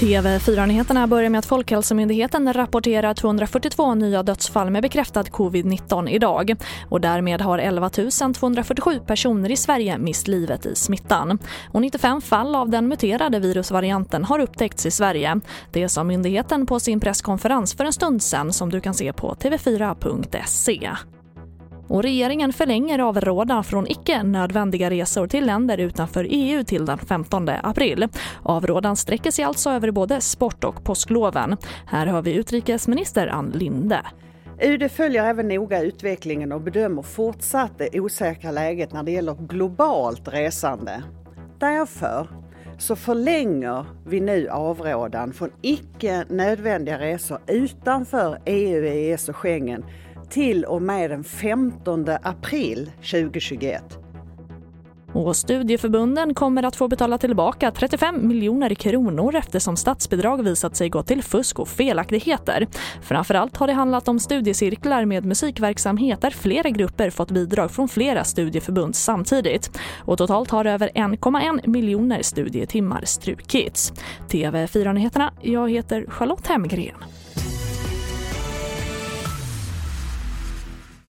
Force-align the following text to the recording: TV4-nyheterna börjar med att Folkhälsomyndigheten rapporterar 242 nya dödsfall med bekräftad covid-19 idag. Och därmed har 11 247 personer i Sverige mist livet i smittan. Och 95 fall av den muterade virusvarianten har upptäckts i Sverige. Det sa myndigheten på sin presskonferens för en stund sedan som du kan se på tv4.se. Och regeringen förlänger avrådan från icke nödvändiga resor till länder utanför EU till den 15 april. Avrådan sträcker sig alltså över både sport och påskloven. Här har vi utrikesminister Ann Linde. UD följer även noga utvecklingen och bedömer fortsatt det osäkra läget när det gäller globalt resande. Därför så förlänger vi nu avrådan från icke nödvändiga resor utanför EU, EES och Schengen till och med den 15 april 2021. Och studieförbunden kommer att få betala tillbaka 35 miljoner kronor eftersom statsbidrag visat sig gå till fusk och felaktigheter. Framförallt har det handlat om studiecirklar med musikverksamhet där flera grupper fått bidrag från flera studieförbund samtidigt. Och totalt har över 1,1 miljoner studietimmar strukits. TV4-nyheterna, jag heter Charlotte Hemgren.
TV4-nyheterna 0.00 1.06
börjar 1.06 1.30
med 1.30 1.38
att 1.38 1.46
Folkhälsomyndigheten 1.46 2.52
rapporterar 2.52 3.14
242 3.14 3.94
nya 3.94 4.22
dödsfall 4.22 4.70
med 4.70 4.82
bekräftad 4.82 5.22
covid-19 5.22 6.08
idag. 6.08 6.54
Och 6.88 7.00
därmed 7.00 7.40
har 7.40 7.58
11 7.58 7.90
247 8.34 9.00
personer 9.06 9.50
i 9.50 9.56
Sverige 9.56 9.98
mist 9.98 10.28
livet 10.28 10.66
i 10.66 10.74
smittan. 10.74 11.38
Och 11.72 11.80
95 11.80 12.20
fall 12.20 12.54
av 12.54 12.70
den 12.70 12.88
muterade 12.88 13.38
virusvarianten 13.38 14.24
har 14.24 14.38
upptäckts 14.38 14.86
i 14.86 14.90
Sverige. 14.90 15.40
Det 15.72 15.88
sa 15.88 16.04
myndigheten 16.04 16.66
på 16.66 16.80
sin 16.80 17.00
presskonferens 17.00 17.74
för 17.74 17.84
en 17.84 17.92
stund 17.92 18.22
sedan 18.22 18.52
som 18.52 18.70
du 18.70 18.80
kan 18.80 18.94
se 18.94 19.12
på 19.12 19.34
tv4.se. 19.34 20.90
Och 21.90 22.02
regeringen 22.02 22.52
förlänger 22.52 22.98
avrådan 22.98 23.64
från 23.64 23.86
icke 23.86 24.22
nödvändiga 24.22 24.90
resor 24.90 25.26
till 25.26 25.46
länder 25.46 25.78
utanför 25.78 26.26
EU 26.30 26.64
till 26.64 26.86
den 26.86 26.98
15 26.98 27.48
april. 27.62 28.08
Avrådan 28.42 28.96
sträcker 28.96 29.30
sig 29.30 29.44
alltså 29.44 29.70
över 29.70 29.90
både 29.90 30.20
sport 30.20 30.64
och 30.64 30.84
påskloven. 30.84 31.56
Här 31.86 32.06
har 32.06 32.22
vi 32.22 32.34
utrikesminister 32.34 33.26
Ann 33.26 33.50
Linde. 33.54 34.00
UD 34.62 34.90
följer 34.90 35.24
även 35.24 35.48
noga 35.48 35.82
utvecklingen 35.82 36.52
och 36.52 36.60
bedömer 36.60 37.02
fortsatt 37.02 37.78
det 37.78 38.00
osäkra 38.00 38.50
läget 38.50 38.92
när 38.92 39.02
det 39.02 39.10
gäller 39.10 39.34
globalt 39.34 40.28
resande. 40.28 41.02
Därför 41.58 42.26
så 42.78 42.96
förlänger 42.96 43.86
vi 44.06 44.20
nu 44.20 44.48
avrådan 44.48 45.32
från 45.32 45.50
icke 45.62 46.24
nödvändiga 46.28 46.98
resor 46.98 47.38
utanför 47.46 48.38
EU, 48.46 48.84
EES 48.84 49.28
och 49.28 49.36
Schengen 49.36 49.84
till 50.30 50.64
och 50.64 50.82
med 50.82 51.10
den 51.10 51.24
15 51.24 52.06
april 52.22 52.90
2021. 52.96 54.00
Och 55.12 55.36
studieförbunden 55.36 56.34
kommer 56.34 56.62
att 56.62 56.76
få 56.76 56.88
betala 56.88 57.18
tillbaka 57.18 57.70
35 57.70 58.28
miljoner 58.28 58.74
kronor 58.74 59.34
eftersom 59.34 59.76
statsbidrag 59.76 60.42
visat 60.42 60.76
sig 60.76 60.88
gå 60.88 61.02
till 61.02 61.22
fusk 61.22 61.58
och 61.58 61.68
felaktigheter. 61.68 62.66
Framförallt 63.02 63.56
har 63.56 63.66
det 63.66 63.72
handlat 63.72 64.08
om 64.08 64.20
studiecirklar 64.20 65.04
med 65.04 65.24
musikverksamhet 65.24 66.20
där 66.20 66.30
flera 66.30 66.70
grupper 66.70 67.10
fått 67.10 67.30
bidrag 67.30 67.70
från 67.70 67.88
flera 67.88 68.24
studieförbund 68.24 68.96
samtidigt. 68.96 69.78
Och 69.98 70.18
totalt 70.18 70.50
har 70.50 70.64
över 70.64 70.88
1,1 70.94 71.68
miljoner 71.68 72.22
studietimmar 72.22 73.02
strukits. 73.04 73.92
TV4-nyheterna, 74.28 75.32
jag 75.42 75.70
heter 75.70 76.04
Charlotte 76.08 76.46
Hemgren. 76.46 77.19